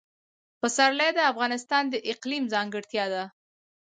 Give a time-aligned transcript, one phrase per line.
[0.59, 3.23] پسرلی د افغانستان د اقلیم ځانګړتیا ده.